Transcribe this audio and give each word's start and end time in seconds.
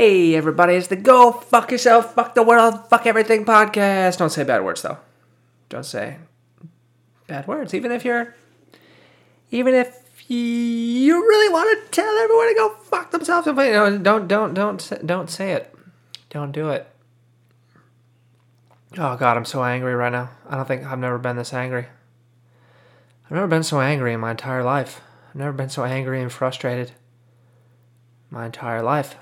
Hey, 0.00 0.34
everybody, 0.34 0.76
it's 0.76 0.86
the 0.86 0.96
Go 0.96 1.30
Fuck 1.30 1.70
Yourself, 1.70 2.14
Fuck 2.14 2.34
the 2.34 2.42
World, 2.42 2.88
Fuck 2.88 3.04
Everything 3.04 3.44
podcast. 3.44 4.16
Don't 4.16 4.30
say 4.30 4.44
bad 4.44 4.64
words, 4.64 4.80
though. 4.80 4.96
Don't 5.68 5.84
say 5.84 6.16
bad 7.26 7.46
words, 7.46 7.74
even 7.74 7.92
if 7.92 8.02
you're. 8.02 8.34
Even 9.50 9.74
if 9.74 10.24
you 10.30 11.20
really 11.20 11.52
want 11.52 11.84
to 11.84 11.90
tell 11.90 12.16
everyone 12.16 12.48
to 12.48 12.54
go 12.54 12.70
fuck 12.84 13.10
themselves, 13.10 13.46
you 13.46 13.52
know, 13.52 13.98
don't, 13.98 14.26
don't, 14.26 14.54
don't, 14.54 14.92
don't 15.04 15.28
say 15.28 15.52
it. 15.52 15.74
Don't 16.30 16.52
do 16.52 16.70
it. 16.70 16.90
Oh, 18.96 19.18
God, 19.18 19.36
I'm 19.36 19.44
so 19.44 19.62
angry 19.62 19.94
right 19.94 20.12
now. 20.12 20.30
I 20.48 20.56
don't 20.56 20.66
think 20.66 20.82
I've 20.82 20.98
never 20.98 21.18
been 21.18 21.36
this 21.36 21.52
angry. 21.52 21.88
I've 23.26 23.32
never 23.32 23.48
been 23.48 23.64
so 23.64 23.82
angry 23.82 24.14
in 24.14 24.20
my 24.20 24.30
entire 24.30 24.64
life. 24.64 25.02
I've 25.28 25.36
never 25.36 25.52
been 25.52 25.68
so 25.68 25.84
angry 25.84 26.22
and 26.22 26.32
frustrated 26.32 26.92
my 28.30 28.46
entire 28.46 28.80
life. 28.80 29.16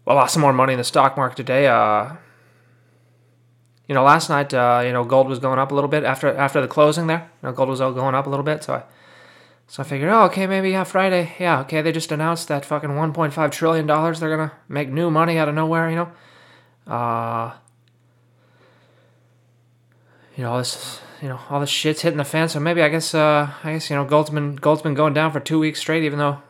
I 0.11 0.13
lost 0.13 0.33
some 0.33 0.41
more 0.41 0.51
money 0.51 0.73
in 0.73 0.77
the 0.77 0.83
stock 0.83 1.15
market 1.15 1.37
today. 1.37 1.67
Uh, 1.67 2.15
you 3.87 3.95
know, 3.95 4.03
last 4.03 4.29
night, 4.29 4.53
uh, 4.53 4.81
you 4.85 4.91
know, 4.91 5.05
gold 5.05 5.29
was 5.29 5.39
going 5.39 5.57
up 5.57 5.71
a 5.71 5.73
little 5.75 5.87
bit 5.87 6.03
after 6.03 6.35
after 6.35 6.59
the 6.59 6.67
closing 6.67 7.07
there. 7.07 7.31
You 7.41 7.47
know, 7.47 7.53
gold 7.53 7.69
was 7.69 7.79
all 7.79 7.93
going 7.93 8.13
up 8.13 8.27
a 8.27 8.29
little 8.29 8.43
bit, 8.43 8.61
so 8.61 8.73
I 8.73 8.83
so 9.67 9.83
I 9.83 9.85
figured, 9.85 10.09
oh, 10.09 10.23
okay, 10.23 10.47
maybe 10.47 10.71
yeah, 10.71 10.83
Friday, 10.83 11.33
yeah, 11.39 11.61
okay, 11.61 11.81
they 11.81 11.93
just 11.93 12.11
announced 12.11 12.49
that 12.49 12.65
fucking 12.65 12.89
1.5 12.89 13.51
trillion 13.51 13.87
dollars 13.87 14.19
they're 14.19 14.35
gonna 14.35 14.51
make 14.67 14.89
new 14.89 15.09
money 15.09 15.37
out 15.37 15.47
of 15.47 15.55
nowhere, 15.55 15.89
you 15.89 15.95
know. 15.95 16.11
Uh, 16.93 17.53
you 20.35 20.43
know, 20.43 20.57
this, 20.57 20.99
you 21.21 21.29
know, 21.29 21.39
all 21.49 21.61
this 21.61 21.69
shit's 21.69 22.01
hitting 22.01 22.17
the 22.17 22.25
fan. 22.25 22.49
So 22.49 22.59
maybe 22.59 22.81
I 22.81 22.89
guess, 22.89 23.15
uh, 23.15 23.49
I 23.63 23.71
guess 23.71 23.89
you 23.89 23.95
know, 23.95 24.03
gold's 24.03 24.29
been 24.29 24.57
gold's 24.57 24.81
been 24.81 24.93
going 24.93 25.13
down 25.13 25.31
for 25.31 25.39
two 25.39 25.59
weeks 25.59 25.79
straight, 25.79 26.03
even 26.03 26.19
though, 26.19 26.41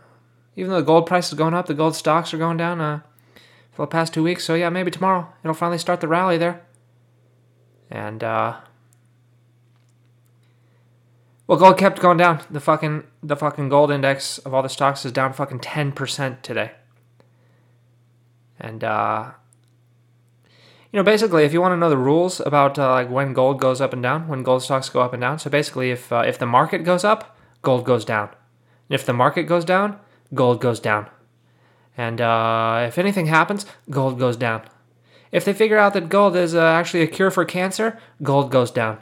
even 0.56 0.72
though 0.72 0.80
the 0.80 0.86
gold 0.86 1.06
price 1.06 1.28
is 1.28 1.36
going 1.36 1.54
up, 1.54 1.68
the 1.68 1.76
gold 1.76 1.96
stocks 1.96 2.34
are 2.34 2.40
going 2.40 2.58
down. 2.58 2.82
Uh, 2.82 3.02
for 3.72 3.84
the 3.84 3.88
past 3.88 4.14
two 4.14 4.24
weeks. 4.24 4.44
So 4.44 4.54
yeah, 4.54 4.70
maybe 4.70 4.92
tomorrow 4.92 5.28
it'll 5.44 5.54
finally 5.54 5.78
start 5.78 6.02
the 6.02 6.08
rally 6.08 6.38
there. 6.38 6.62
And 7.90 8.24
uh 8.24 8.58
well, 11.48 11.60
gold 11.60 11.78
kept 11.78 12.00
going 12.00 12.18
down. 12.18 12.42
The 12.50 12.60
fucking 12.60 13.04
the 13.22 13.36
fucking 13.36 13.70
gold 13.70 13.92
index 13.92 14.38
of 14.40 14.54
all 14.54 14.62
the 14.62 14.70
stocks 14.70 15.06
is 15.06 15.12
down 15.12 15.34
fucking 15.34 15.60
ten 15.60 15.92
percent 15.92 16.44
today. 16.44 16.72
And 18.60 18.84
uh 18.84 19.32
you 20.92 20.98
know, 20.98 21.04
basically, 21.04 21.46
if 21.46 21.54
you 21.54 21.62
want 21.62 21.72
to 21.72 21.78
know 21.78 21.90
the 21.90 21.98
rules 21.98 22.42
about 22.42 22.78
uh, 22.78 22.90
like 22.92 23.10
when 23.10 23.32
gold 23.32 23.62
goes 23.62 23.80
up 23.80 23.94
and 23.94 24.04
down, 24.04 24.28
when 24.28 24.44
gold 24.44 24.62
stocks 24.62 24.90
go 24.90 25.00
up 25.00 25.14
and 25.14 25.22
down, 25.22 25.40
so 25.40 25.50
basically, 25.50 25.90
if 25.90 26.12
uh, 26.12 26.24
if 26.28 26.38
the 26.38 26.46
market 26.46 26.80
goes 26.80 27.06
up, 27.06 27.38
gold 27.62 27.86
goes 27.86 28.04
down. 28.04 28.28
And 28.90 28.96
if 28.96 29.06
the 29.06 29.14
market 29.14 29.44
goes 29.44 29.64
down, 29.64 29.98
gold 30.34 30.60
goes 30.60 30.82
down. 30.82 31.10
And 31.98 32.22
uh, 32.22 32.86
if 32.88 32.98
anything 32.98 33.28
happens, 33.28 33.66
gold 33.90 34.18
goes 34.18 34.38
down. 34.38 34.64
If 35.32 35.46
they 35.46 35.54
figure 35.54 35.78
out 35.78 35.94
that 35.94 36.10
gold 36.10 36.36
is 36.36 36.56
uh, 36.56 36.64
actually 36.64 37.04
a 37.04 37.08
cure 37.08 37.32
for 37.32 37.46
cancer, 37.46 38.00
gold 38.22 38.52
goes 38.52 38.72
down. 38.72 39.02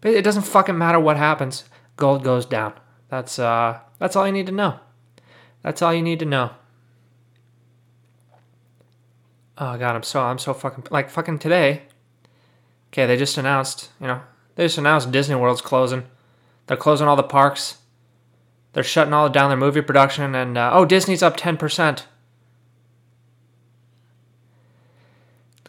But 0.00 0.12
it 0.12 0.22
doesn't 0.22 0.42
fucking 0.42 0.78
matter 0.78 1.00
what 1.00 1.16
happens. 1.16 1.64
Gold 1.96 2.22
goes 2.22 2.46
down. 2.46 2.74
That's 3.08 3.38
uh, 3.38 3.80
that's 3.98 4.14
all 4.16 4.26
you 4.26 4.32
need 4.32 4.46
to 4.46 4.52
know. 4.52 4.78
That's 5.62 5.82
all 5.82 5.94
you 5.94 6.02
need 6.02 6.18
to 6.20 6.26
know. 6.26 6.50
Oh 9.58 9.76
god, 9.78 9.96
I'm 9.96 10.02
so 10.02 10.20
I'm 10.20 10.38
so 10.38 10.52
fucking 10.52 10.88
like 10.90 11.08
fucking 11.10 11.38
today. 11.38 11.82
Okay, 12.92 13.06
they 13.06 13.16
just 13.16 13.38
announced, 13.38 13.90
you 14.00 14.06
know, 14.06 14.20
they 14.54 14.64
just 14.64 14.78
announced 14.78 15.10
Disney 15.10 15.34
World's 15.34 15.60
closing. 15.60 16.04
They're 16.66 16.76
closing 16.76 17.08
all 17.08 17.16
the 17.16 17.22
parks. 17.22 17.78
They're 18.76 18.84
shutting 18.84 19.14
all 19.14 19.30
down 19.30 19.48
their 19.48 19.56
movie 19.56 19.80
production, 19.80 20.34
and 20.34 20.58
uh, 20.58 20.70
oh, 20.74 20.84
Disney's 20.84 21.22
up 21.22 21.38
ten 21.38 21.56
percent. 21.56 22.06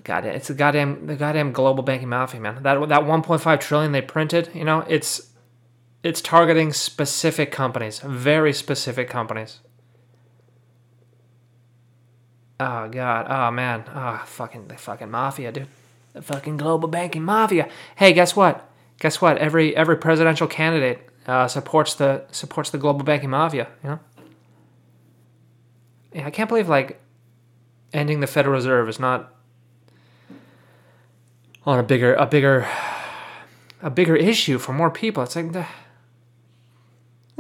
God, 0.04 0.26
it's 0.26 0.50
the 0.50 0.54
goddamn 0.54 1.08
the 1.08 1.16
goddamn 1.16 1.54
global 1.54 1.84
banking 1.84 2.10
mafia, 2.10 2.42
man. 2.42 2.64
That 2.64 2.90
that 2.90 3.04
1.5 3.04 3.60
trillion 3.62 3.94
they 3.94 4.02
printed, 4.02 4.50
you 4.54 4.66
know, 4.66 4.84
it's 4.90 5.30
it's 6.04 6.20
targeting 6.20 6.74
specific 6.74 7.50
companies, 7.50 8.00
very 8.00 8.52
specific 8.52 9.10
companies. 9.10 9.62
Oh 12.60 12.90
god, 12.90 13.28
oh 13.30 13.52
man, 13.52 13.86
oh 13.96 14.22
fucking 14.26 14.68
the 14.68 14.76
fucking 14.76 15.10
mafia, 15.10 15.54
dude, 15.54 15.68
the 16.12 16.22
fucking 16.22 16.58
global 16.58 16.90
banking 16.90 17.24
mafia. 17.24 17.70
Hey, 17.96 18.12
guess 18.12 18.36
what? 18.36 18.70
Guess 19.00 19.22
what? 19.22 19.38
Every 19.38 19.74
every 19.78 19.96
presidential 19.96 20.48
candidate 20.48 21.07
uh, 21.28 21.48
supports 21.48 21.94
the 21.96 22.24
supports 22.32 22.70
the 22.70 22.78
global 22.78 23.04
banking 23.04 23.30
mafia. 23.30 23.68
You 23.84 23.90
know. 23.90 24.00
Yeah, 26.14 26.28
I 26.28 26.32
can't 26.32 26.50
believe 26.50 26.70
like 26.70 27.00
ending 27.94 28.22
the 28.22 28.28
Federal 28.28 28.56
Reserve 28.56 28.88
is 28.90 29.00
not 29.00 29.34
on 31.66 31.78
a 31.78 31.84
bigger 31.84 32.14
a 32.16 32.26
bigger 32.26 32.68
a 33.82 33.90
bigger 33.90 34.16
issue 34.16 34.58
for 34.58 34.74
more 34.74 34.90
people. 34.90 35.24
It's 35.24 35.36
like. 35.36 35.52
The, 35.52 35.68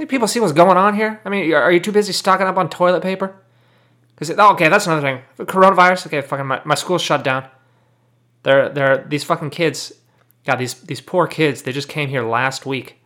people 0.07 0.27
see 0.27 0.39
what's 0.39 0.53
going 0.53 0.77
on 0.77 0.93
here. 0.93 1.19
I 1.25 1.29
mean, 1.29 1.51
are 1.53 1.71
you 1.71 1.79
too 1.79 1.91
busy 1.91 2.13
stocking 2.13 2.45
up 2.45 2.57
on 2.57 2.69
toilet 2.69 3.01
paper? 3.01 3.35
Because 4.13 4.29
oh, 4.37 4.53
okay, 4.53 4.69
that's 4.69 4.85
another 4.85 5.01
thing. 5.01 5.21
The 5.37 5.45
Coronavirus. 5.45 6.07
Okay, 6.07 6.21
fucking 6.21 6.45
my, 6.45 6.61
my 6.65 6.75
school's 6.75 7.01
shut 7.01 7.23
down. 7.23 7.47
They're 8.43 8.69
they're 8.69 9.05
these 9.07 9.23
fucking 9.23 9.49
kids. 9.49 9.93
God, 10.45 10.57
these 10.57 10.75
these 10.75 11.01
poor 11.01 11.25
kids. 11.25 11.63
They 11.63 11.71
just 11.71 11.89
came 11.89 12.09
here 12.09 12.23
last 12.23 12.65
week 12.65 12.97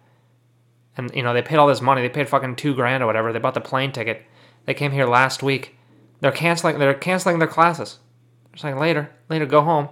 and 0.97 1.11
you 1.13 1.23
know 1.23 1.33
they 1.33 1.41
paid 1.41 1.57
all 1.57 1.67
this 1.67 1.81
money. 1.81 2.01
They 2.01 2.09
paid 2.09 2.29
fucking 2.29 2.55
two 2.55 2.73
grand 2.73 3.03
or 3.03 3.05
whatever. 3.05 3.31
They 3.31 3.39
bought 3.39 3.53
the 3.53 3.61
plane 3.61 3.91
ticket. 3.91 4.23
They 4.65 4.73
came 4.73 4.91
here 4.91 5.05
last 5.05 5.41
week. 5.41 5.77
They're 6.19 6.31
canceling. 6.31 6.79
They're 6.79 6.93
canceling 6.93 7.39
their 7.39 7.47
classes. 7.47 7.99
They're 8.51 8.57
saying 8.57 8.77
later, 8.77 9.11
later, 9.29 9.45
go 9.45 9.61
home. 9.61 9.89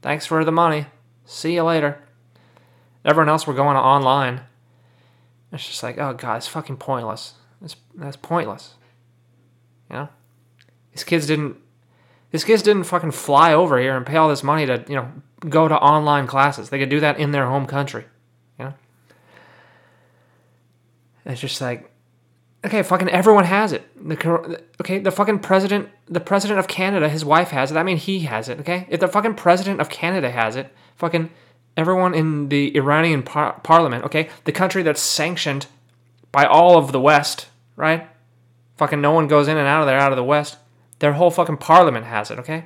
Thanks 0.00 0.26
for 0.26 0.44
the 0.44 0.52
money. 0.52 0.86
See 1.24 1.54
you 1.54 1.64
later. 1.64 2.02
Everyone 3.04 3.28
else 3.28 3.46
were 3.46 3.54
going 3.54 3.76
online. 3.76 4.42
It's 5.52 5.66
just 5.66 5.82
like, 5.82 5.98
oh 5.98 6.14
god, 6.14 6.36
it's 6.36 6.46
fucking 6.46 6.76
pointless. 6.78 7.34
It's 7.62 7.76
that's 7.94 8.16
pointless. 8.16 8.74
You 9.90 9.96
know, 9.96 10.08
these 10.92 11.04
kids 11.04 11.26
didn't. 11.26 11.56
These 12.30 12.44
kids 12.44 12.62
didn't 12.62 12.84
fucking 12.84 13.10
fly 13.10 13.52
over 13.52 13.78
here 13.78 13.94
and 13.94 14.06
pay 14.06 14.16
all 14.16 14.28
this 14.28 14.42
money 14.42 14.64
to 14.66 14.84
you 14.88 14.94
know 14.94 15.12
go 15.48 15.68
to 15.68 15.76
online 15.76 16.26
classes. 16.26 16.70
They 16.70 16.78
could 16.78 16.88
do 16.88 17.00
that 17.00 17.18
in 17.18 17.32
their 17.32 17.46
home 17.46 17.66
country. 17.66 18.06
And 18.58 18.74
it's 21.24 21.40
just 21.40 21.60
like, 21.60 21.90
okay, 22.64 22.82
fucking 22.82 23.08
everyone 23.08 23.44
has 23.44 23.72
it. 23.72 23.82
The 23.96 24.62
okay, 24.80 24.98
the 24.98 25.10
fucking 25.10 25.40
president, 25.40 25.88
the 26.06 26.20
president 26.20 26.58
of 26.58 26.68
Canada, 26.68 27.08
his 27.08 27.24
wife 27.24 27.50
has 27.50 27.70
it. 27.70 27.76
I 27.76 27.82
mean, 27.82 27.96
he 27.96 28.20
has 28.20 28.48
it. 28.48 28.60
Okay, 28.60 28.86
if 28.88 29.00
the 29.00 29.08
fucking 29.08 29.34
president 29.34 29.80
of 29.80 29.88
Canada 29.88 30.30
has 30.30 30.56
it, 30.56 30.72
fucking 30.96 31.30
everyone 31.76 32.14
in 32.14 32.48
the 32.48 32.74
Iranian 32.76 33.22
par- 33.22 33.60
parliament, 33.62 34.04
okay, 34.04 34.28
the 34.44 34.52
country 34.52 34.82
that's 34.82 35.00
sanctioned 35.00 35.66
by 36.30 36.44
all 36.44 36.76
of 36.76 36.92
the 36.92 37.00
West, 37.00 37.48
right? 37.76 38.08
Fucking 38.76 39.00
no 39.00 39.12
one 39.12 39.28
goes 39.28 39.48
in 39.48 39.56
and 39.56 39.66
out 39.66 39.82
of 39.82 39.86
there 39.86 39.98
out 39.98 40.12
of 40.12 40.16
the 40.16 40.24
West. 40.24 40.56
Their 40.98 41.14
whole 41.14 41.30
fucking 41.30 41.58
parliament 41.58 42.06
has 42.06 42.30
it. 42.30 42.38
Okay, 42.38 42.64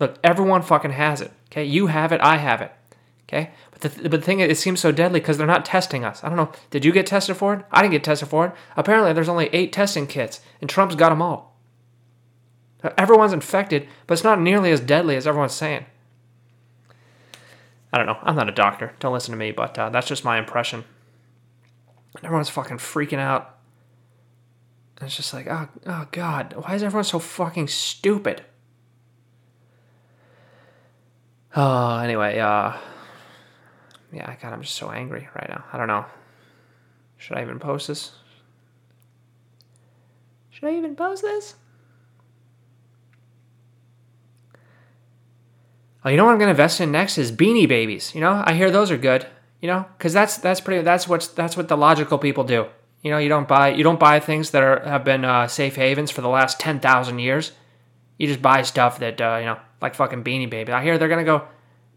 look, 0.00 0.18
everyone 0.22 0.62
fucking 0.62 0.92
has 0.92 1.20
it. 1.20 1.32
Okay, 1.50 1.64
you 1.64 1.86
have 1.86 2.12
it, 2.12 2.20
I 2.20 2.36
have 2.36 2.60
it. 2.60 2.72
Okay, 3.28 3.50
but 3.70 3.80
the, 3.82 4.08
but 4.08 4.10
the 4.10 4.20
thing 4.22 4.40
is, 4.40 4.50
it 4.50 4.56
seems 4.56 4.80
so 4.80 4.90
deadly 4.90 5.20
because 5.20 5.36
they're 5.36 5.46
not 5.46 5.66
testing 5.66 6.02
us. 6.02 6.24
I 6.24 6.28
don't 6.28 6.38
know. 6.38 6.50
Did 6.70 6.86
you 6.86 6.92
get 6.92 7.06
tested 7.06 7.36
for 7.36 7.54
it? 7.54 7.64
I 7.70 7.82
didn't 7.82 7.92
get 7.92 8.04
tested 8.04 8.28
for 8.28 8.46
it. 8.46 8.52
Apparently, 8.74 9.12
there's 9.12 9.28
only 9.28 9.50
eight 9.52 9.70
testing 9.70 10.06
kits, 10.06 10.40
and 10.62 10.70
Trump's 10.70 10.94
got 10.94 11.10
them 11.10 11.20
all. 11.20 11.58
Everyone's 12.96 13.34
infected, 13.34 13.86
but 14.06 14.14
it's 14.14 14.24
not 14.24 14.40
nearly 14.40 14.70
as 14.70 14.80
deadly 14.80 15.14
as 15.14 15.26
everyone's 15.26 15.52
saying. 15.52 15.84
I 17.92 17.98
don't 17.98 18.06
know. 18.06 18.18
I'm 18.22 18.36
not 18.36 18.48
a 18.48 18.52
doctor. 18.52 18.94
Don't 19.00 19.12
listen 19.12 19.32
to 19.32 19.38
me, 19.38 19.50
but 19.50 19.78
uh, 19.78 19.90
that's 19.90 20.06
just 20.06 20.24
my 20.24 20.38
impression. 20.38 20.84
Everyone's 22.22 22.50
fucking 22.50 22.78
freaking 22.78 23.18
out. 23.18 23.56
And 24.98 25.06
it's 25.06 25.16
just 25.16 25.34
like, 25.34 25.46
oh, 25.48 25.68
oh 25.86 26.06
God, 26.12 26.54
why 26.56 26.74
is 26.74 26.82
everyone 26.82 27.04
so 27.04 27.18
fucking 27.18 27.68
stupid? 27.68 28.42
Oh, 31.56 31.98
anyway, 31.98 32.38
uh, 32.38 32.76
yeah, 34.12 34.34
God, 34.40 34.52
I'm 34.52 34.62
just 34.62 34.76
so 34.76 34.90
angry 34.90 35.28
right 35.34 35.48
now. 35.48 35.64
I 35.72 35.78
don't 35.78 35.88
know. 35.88 36.06
Should 37.16 37.36
I 37.36 37.42
even 37.42 37.58
post 37.58 37.88
this? 37.88 38.12
Should 40.50 40.68
I 40.68 40.76
even 40.76 40.96
post 40.96 41.22
this? 41.22 41.54
Oh, 46.04 46.10
you 46.10 46.16
know 46.16 46.24
what 46.24 46.32
I'm 46.32 46.38
gonna 46.38 46.52
invest 46.52 46.80
in 46.80 46.90
next 46.90 47.18
is 47.18 47.30
Beanie 47.32 47.68
Babies. 47.68 48.14
You 48.14 48.20
know, 48.20 48.42
I 48.46 48.54
hear 48.54 48.70
those 48.70 48.90
are 48.90 48.96
good. 48.96 49.26
You 49.60 49.66
know, 49.66 49.86
because 49.98 50.12
that's 50.12 50.38
that's 50.38 50.60
pretty. 50.60 50.82
That's 50.82 51.08
what's 51.08 51.26
that's 51.26 51.56
what 51.56 51.68
the 51.68 51.76
logical 51.76 52.18
people 52.18 52.44
do. 52.44 52.66
You 53.02 53.10
know, 53.10 53.18
you 53.18 53.28
don't 53.28 53.48
buy 53.48 53.70
you 53.70 53.82
don't 53.82 53.98
buy 53.98 54.20
things 54.20 54.52
that 54.52 54.62
are 54.62 54.80
have 54.84 55.04
been 55.04 55.24
uh, 55.24 55.48
safe 55.48 55.74
havens 55.74 56.10
for 56.10 56.20
the 56.20 56.28
last 56.28 56.60
ten 56.60 56.78
thousand 56.78 57.18
years. 57.18 57.52
You 58.16 58.28
just 58.28 58.40
buy 58.40 58.62
stuff 58.62 59.00
that 59.00 59.20
uh, 59.20 59.36
you 59.40 59.46
know, 59.46 59.58
like 59.82 59.96
fucking 59.96 60.22
Beanie 60.22 60.48
Baby. 60.48 60.72
I 60.72 60.82
hear 60.82 60.96
they're 60.96 61.08
gonna 61.08 61.24
go 61.24 61.48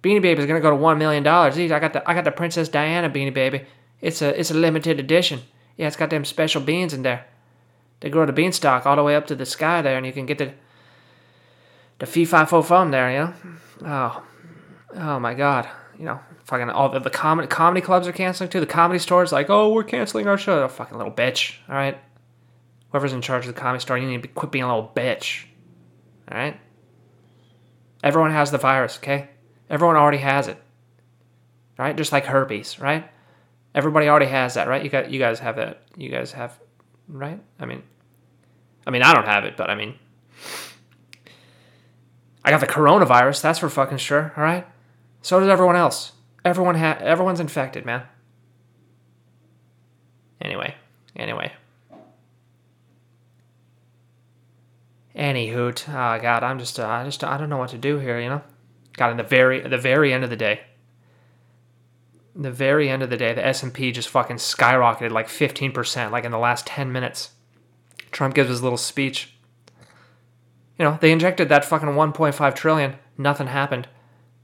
Beanie 0.03 0.21
Baby 0.21 0.41
is 0.41 0.47
gonna 0.47 0.59
go 0.59 0.71
to 0.71 0.75
one 0.75 0.97
million 0.97 1.23
dollars. 1.23 1.57
I 1.57 1.67
got 1.67 1.93
the 1.93 2.09
I 2.09 2.13
got 2.13 2.23
the 2.23 2.31
Princess 2.31 2.69
Diana 2.69 3.09
Beanie 3.09 3.33
Baby. 3.33 3.65
It's 4.01 4.21
a 4.21 4.37
it's 4.39 4.51
a 4.51 4.55
limited 4.55 4.99
edition. 4.99 5.41
Yeah, 5.77 5.87
it's 5.87 5.95
got 5.95 6.09
them 6.09 6.25
special 6.25 6.61
beans 6.61 6.93
in 6.93 7.03
there. 7.03 7.25
they 7.99 8.09
grow 8.09 8.25
the 8.25 8.33
beanstalk 8.33 8.85
all 8.85 8.95
the 8.95 9.03
way 9.03 9.15
up 9.15 9.27
to 9.27 9.35
the 9.35 9.45
sky 9.45 9.81
there, 9.81 9.97
and 9.97 10.05
you 10.05 10.13
can 10.13 10.25
get 10.25 10.37
the 10.39 10.53
the 11.99 12.05
fee 12.05 12.25
fi 12.25 12.45
fo 12.45 12.61
fum 12.61 12.91
there. 12.91 13.11
You 13.11 13.17
know, 13.19 13.33
oh, 13.85 14.23
oh 14.95 15.19
my 15.19 15.35
god, 15.35 15.69
you 15.99 16.05
know, 16.05 16.19
fucking 16.45 16.69
all 16.69 16.89
the, 16.89 16.99
the 16.99 17.09
comedy 17.11 17.47
comedy 17.47 17.81
clubs 17.81 18.07
are 18.07 18.11
canceling 18.11 18.49
too. 18.49 18.59
The 18.59 18.65
comedy 18.65 18.99
stores 18.99 19.31
like, 19.31 19.49
oh, 19.49 19.71
we're 19.71 19.83
canceling 19.83 20.27
our 20.27 20.37
show. 20.37 20.63
Oh, 20.63 20.67
fucking 20.67 20.97
little 20.97 21.13
bitch. 21.13 21.57
All 21.69 21.75
right, 21.75 21.97
whoever's 22.91 23.13
in 23.13 23.21
charge 23.21 23.47
of 23.47 23.53
the 23.53 23.59
comedy 23.59 23.81
store, 23.81 23.99
you 23.99 24.07
need 24.07 24.21
to 24.21 24.27
be, 24.27 24.33
quit 24.33 24.51
being 24.51 24.63
a 24.63 24.67
little 24.67 24.91
bitch. 24.95 25.45
All 26.31 26.37
right. 26.37 26.59
Everyone 28.03 28.31
has 28.31 28.49
the 28.49 28.57
virus, 28.57 28.97
okay? 28.97 29.29
Everyone 29.71 29.95
already 29.95 30.17
has 30.17 30.49
it. 30.49 30.61
Right? 31.79 31.95
Just 31.95 32.11
like 32.11 32.25
herpes, 32.25 32.77
right? 32.77 33.09
Everybody 33.73 34.09
already 34.09 34.25
has 34.25 34.55
that, 34.55 34.67
right? 34.67 34.83
You 34.83 34.89
got 34.89 35.09
you 35.09 35.17
guys 35.17 35.39
have 35.39 35.55
that. 35.55 35.81
You 35.95 36.09
guys 36.09 36.33
have 36.33 36.59
right? 37.07 37.41
I 37.57 37.65
mean 37.65 37.81
I 38.85 38.91
mean 38.91 39.01
I 39.01 39.13
don't 39.13 39.25
have 39.25 39.45
it, 39.45 39.55
but 39.55 39.69
I 39.69 39.75
mean 39.75 39.95
I 42.43 42.51
got 42.51 42.59
the 42.59 42.67
coronavirus, 42.67 43.41
that's 43.41 43.59
for 43.59 43.69
fucking 43.69 43.99
sure, 43.99 44.33
all 44.35 44.43
right? 44.43 44.67
So 45.21 45.39
does 45.39 45.47
everyone 45.47 45.75
else. 45.75 46.11
Everyone 46.43 46.75
ha- 46.75 46.97
everyone's 46.99 47.39
infected, 47.39 47.85
man. 47.85 48.03
Anyway, 50.41 50.75
anyway. 51.15 51.53
Any 55.15 55.49
hoot. 55.49 55.87
Oh 55.87 56.19
god, 56.19 56.43
I'm 56.43 56.59
just 56.59 56.79
uh, 56.79 56.87
I 56.87 57.05
just 57.05 57.23
I 57.23 57.37
don't 57.37 57.49
know 57.49 57.57
what 57.57 57.69
to 57.69 57.77
do 57.77 57.99
here, 57.99 58.19
you 58.19 58.29
know? 58.29 58.41
Got 58.97 59.11
in 59.11 59.17
the 59.17 59.23
very 59.23 59.61
the 59.61 59.77
very 59.77 60.13
end 60.13 60.23
of 60.23 60.29
the 60.29 60.35
day. 60.35 60.61
The 62.35 62.51
very 62.51 62.89
end 62.89 63.03
of 63.03 63.09
the 63.09 63.17
day, 63.17 63.33
the 63.33 63.45
S&P 63.45 63.91
just 63.91 64.07
fucking 64.07 64.37
skyrocketed 64.37 65.11
like 65.11 65.27
15% 65.27 66.11
like 66.11 66.23
in 66.23 66.31
the 66.31 66.37
last 66.37 66.65
10 66.65 66.91
minutes. 66.91 67.31
Trump 68.11 68.35
gives 68.35 68.49
his 68.49 68.63
little 68.63 68.77
speech. 68.77 69.33
You 70.77 70.85
know, 70.85 70.97
they 71.01 71.11
injected 71.11 71.49
that 71.49 71.65
fucking 71.65 71.89
1.5 71.89 72.55
trillion, 72.55 72.95
nothing 73.17 73.47
happened. 73.47 73.87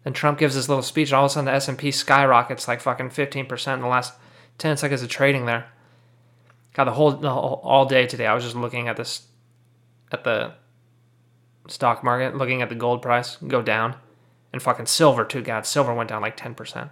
Then 0.03 0.13
Trump 0.13 0.37
gives 0.37 0.55
his 0.55 0.69
little 0.69 0.83
speech, 0.83 1.09
and 1.09 1.17
all 1.17 1.25
of 1.25 1.31
a 1.31 1.33
sudden 1.33 1.45
the 1.45 1.53
S&P 1.53 1.91
skyrockets 1.91 2.67
like 2.67 2.81
fucking 2.81 3.09
15% 3.09 3.73
in 3.73 3.81
the 3.81 3.87
last 3.87 4.13
10 4.57 4.77
seconds 4.77 5.01
of 5.01 5.09
trading 5.09 5.45
there. 5.45 5.67
Whole, 6.77 7.11
the 7.11 7.31
whole 7.31 7.59
all 7.63 7.85
day 7.85 8.05
today, 8.05 8.27
I 8.27 8.35
was 8.35 8.43
just 8.43 8.55
looking 8.55 8.87
at 8.87 8.97
this 8.97 9.27
at 10.11 10.23
the 10.23 10.53
stock 11.67 12.03
market, 12.03 12.37
looking 12.37 12.61
at 12.61 12.69
the 12.69 12.75
gold 12.75 13.01
price 13.01 13.37
go 13.37 13.61
down, 13.61 13.95
and 14.53 14.61
fucking 14.61 14.85
silver 14.85 15.23
too. 15.23 15.41
God, 15.41 15.65
silver 15.65 15.93
went 15.93 16.09
down 16.09 16.21
like 16.21 16.37
ten 16.37 16.55
percent, 16.55 16.91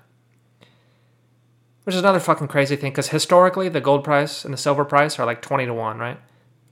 which 1.83 1.95
is 1.95 2.01
another 2.01 2.19
fucking 2.19 2.47
crazy 2.47 2.75
thing 2.75 2.91
because 2.91 3.09
historically 3.09 3.69
the 3.69 3.81
gold 3.81 4.03
price 4.03 4.45
and 4.45 4.53
the 4.53 4.57
silver 4.57 4.85
price 4.85 5.19
are 5.19 5.25
like 5.25 5.41
twenty 5.41 5.65
to 5.65 5.73
one, 5.73 5.97
right? 5.97 6.19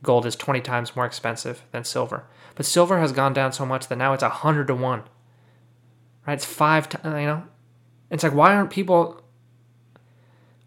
Gold 0.01 0.25
is 0.25 0.35
twenty 0.35 0.61
times 0.61 0.95
more 0.95 1.05
expensive 1.05 1.63
than 1.71 1.83
silver, 1.83 2.25
but 2.55 2.65
silver 2.65 2.99
has 2.99 3.11
gone 3.11 3.33
down 3.33 3.51
so 3.53 3.65
much 3.65 3.87
that 3.87 3.97
now 3.97 4.13
it's 4.13 4.23
hundred 4.23 4.67
to 4.67 4.75
one. 4.75 5.03
Right? 6.27 6.33
It's 6.33 6.45
five. 6.45 6.89
T- 6.89 6.97
you 7.03 7.11
know, 7.11 7.43
it's 8.09 8.23
like 8.23 8.33
why 8.33 8.55
aren't 8.55 8.69
people? 8.69 9.21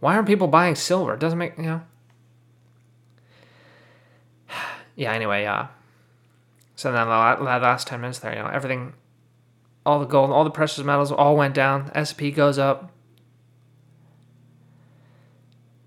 Why 0.01 0.15
aren't 0.15 0.29
people 0.29 0.49
buying 0.49 0.75
silver? 0.75 1.15
It 1.15 1.21
doesn't 1.21 1.39
make 1.39 1.57
you 1.57 1.65
know 1.65 1.83
yeah, 4.97 5.13
anyway, 5.13 5.45
uh, 5.45 5.67
so 6.75 6.93
then 6.93 7.07
the 7.07 7.13
last 7.13 7.87
10 7.87 8.01
minutes 8.01 8.19
there, 8.19 8.35
you 8.35 8.43
know, 8.43 8.49
everything, 8.49 8.93
all 9.87 10.01
the 10.01 10.05
gold, 10.05 10.31
all 10.31 10.45
the 10.45 10.51
precious 10.51 10.85
metals 10.85 11.13
all 11.13 11.37
went 11.37 11.55
down. 11.55 11.91
SP 11.95 12.35
goes 12.35 12.59
up. 12.59 12.91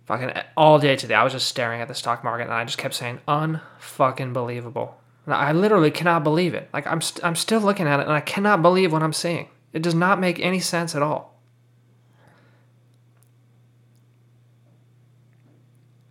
Fucking 0.06 0.32
all 0.58 0.80
day 0.80 0.96
today, 0.96 1.14
I 1.14 1.24
was 1.24 1.34
just 1.34 1.48
staring 1.48 1.82
at 1.82 1.88
the 1.88 1.94
stock 1.94 2.24
market 2.24 2.46
and 2.46 2.54
I 2.54 2.64
just 2.66 2.78
kept 2.80 2.96
saying, 2.96 3.20
unfucking 3.28 4.34
believable. 4.34 5.00
I 5.28 5.52
literally 5.52 5.92
cannot 5.92 6.24
believe 6.24 6.56
it. 6.56 6.70
Like, 6.74 6.88
I'm, 6.88 7.02
st- 7.02 7.24
I'm 7.24 7.36
still 7.36 7.60
looking 7.60 7.86
at 7.86 8.00
it 8.00 8.04
and 8.04 8.14
I 8.14 8.22
cannot 8.22 8.64
believe 8.64 8.92
what 8.92 9.04
I'm 9.04 9.14
seeing. 9.14 9.50
It 9.74 9.84
does 9.84 9.94
not 9.94 10.20
make 10.20 10.40
any 10.40 10.60
sense 10.60 10.96
at 10.96 11.04
all. 11.04 11.40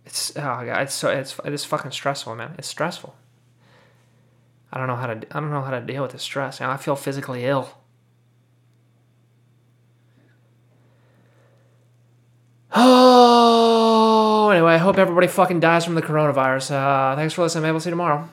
It's 0.05 0.31
oh 0.37 0.41
god, 0.41 0.81
it's 0.81 0.93
so 0.95 1.09
it's 1.09 1.37
it 1.45 1.53
is 1.53 1.65
fucking 1.65 1.91
stressful, 1.91 2.35
man. 2.35 2.55
It's 2.57 2.67
stressful. 2.67 3.15
I 4.71 4.77
don't 4.77 4.87
know 4.87 4.95
how 4.95 5.07
to 5.07 5.13
I 5.13 5.39
don't 5.39 5.49
know 5.49 5.61
how 5.61 5.71
to 5.71 5.81
deal 5.81 6.03
with 6.03 6.11
the 6.11 6.19
stress. 6.19 6.61
I 6.61 6.77
feel 6.77 6.95
physically 6.95 7.45
ill. 7.45 7.69
Oh, 12.71 14.49
anyway, 14.53 14.73
I 14.73 14.77
hope 14.77 14.99
everybody 14.99 15.27
fucking 15.27 15.59
dies 15.59 15.85
from 15.85 15.95
the 15.95 16.03
coronavirus. 16.03 16.71
Uh, 16.71 17.15
thanks 17.15 17.33
for 17.33 17.41
listening. 17.41 17.63
Maybe 17.63 17.71
we'll 17.71 17.81
see 17.81 17.89
you 17.89 17.93
tomorrow. 17.93 18.29